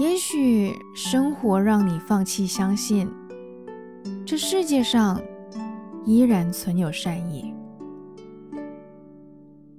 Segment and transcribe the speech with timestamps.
[0.00, 3.06] 也许生活让你放弃相信，
[4.24, 5.20] 这世界上
[6.06, 7.52] 依然存有善意，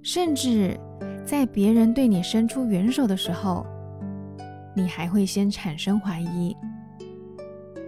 [0.03, 0.79] 甚至
[1.25, 3.65] 在别人对你伸出援手的时候，
[4.75, 6.55] 你还会先产生怀疑，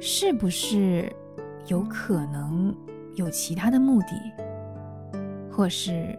[0.01, 1.15] 是不是
[1.67, 2.75] 有可能
[3.13, 4.07] 有其他的目的，
[5.51, 6.17] 或是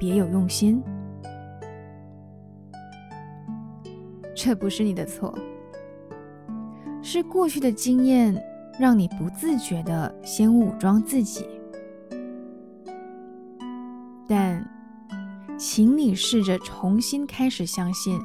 [0.00, 0.82] 别有用心？
[4.46, 5.36] 这不是你的错。
[7.02, 8.40] 是过去的经验
[8.78, 11.44] 让你不自觉的先武装自己，
[14.28, 14.64] 但
[15.58, 18.20] 请你试着重新开始相信，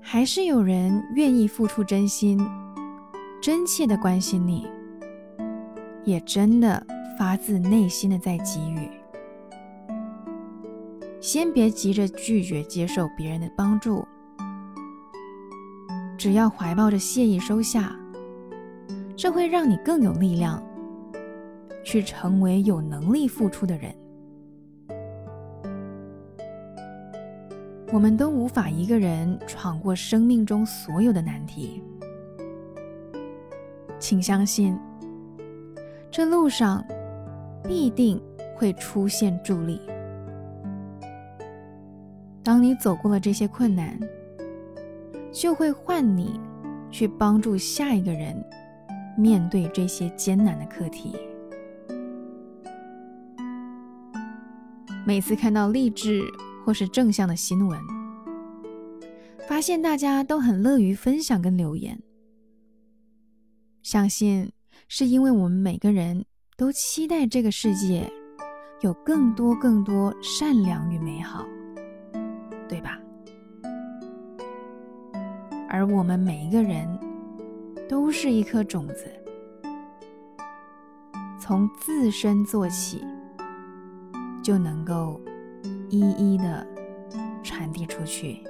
[0.00, 2.40] 还是有人愿意付出真心、
[3.42, 4.66] 真切的关心你，
[6.02, 6.82] 也真的
[7.18, 8.88] 发自内心的在给予。
[11.20, 14.02] 先别急着拒绝接受别人的帮助。
[16.24, 17.94] 只要怀抱着谢意收下，
[19.14, 20.62] 这会让你更有力量，
[21.84, 23.94] 去成为有能力付出的人。
[27.92, 31.82] 我们都无法一个人闯过生命中所有的难题，
[33.98, 34.74] 请相信，
[36.10, 36.82] 这路上
[37.62, 38.18] 必定
[38.56, 39.78] 会出现助力。
[42.42, 44.00] 当你走过了这些困难，
[45.34, 46.40] 就会换你
[46.92, 48.40] 去帮助下一个人
[49.18, 51.12] 面对这些艰难的课题。
[55.04, 56.22] 每次看到励志
[56.64, 57.78] 或是正向的新闻，
[59.48, 62.00] 发现大家都很乐于分享跟留言，
[63.82, 64.52] 相信
[64.88, 66.24] 是因为我们每个人
[66.56, 68.10] 都期待这个世界
[68.80, 71.44] 有更多更多善良与美好，
[72.68, 72.98] 对吧？
[75.68, 76.86] 而我们每一个人
[77.88, 79.10] 都是一颗种子，
[81.40, 83.04] 从自身做起，
[84.42, 85.20] 就能够
[85.90, 86.66] 一一的
[87.42, 88.40] 传递出去。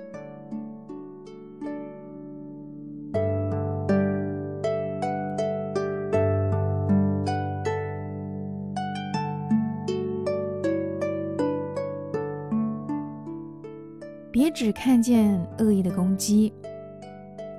[14.31, 16.53] 别只看见恶意的攻击。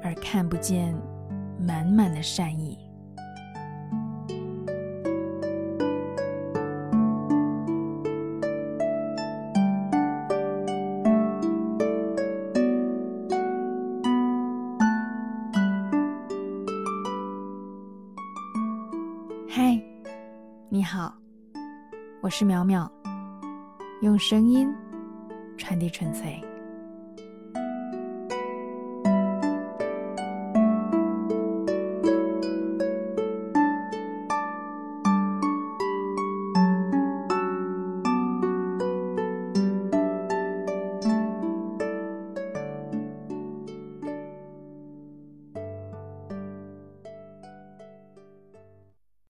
[0.06, 0.96] 而看不见
[1.60, 2.78] 满满的善意。
[19.50, 19.82] 嗨，
[20.70, 21.12] 你好，
[22.22, 22.88] 我是淼淼，
[24.04, 24.72] 用声音
[25.58, 26.40] 传递纯粹。